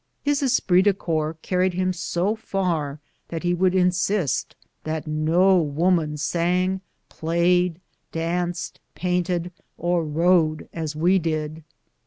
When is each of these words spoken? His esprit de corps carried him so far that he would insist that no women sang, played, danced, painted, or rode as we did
His 0.23 0.41
esprit 0.41 0.81
de 0.85 0.95
corps 0.95 1.35
carried 1.43 1.75
him 1.75 1.93
so 1.93 2.35
far 2.35 2.99
that 3.27 3.43
he 3.43 3.53
would 3.53 3.75
insist 3.75 4.55
that 4.83 5.05
no 5.05 5.61
women 5.61 6.17
sang, 6.17 6.81
played, 7.07 7.79
danced, 8.11 8.79
painted, 8.95 9.51
or 9.77 10.03
rode 10.03 10.67
as 10.73 10.95
we 10.95 11.19
did 11.19 11.63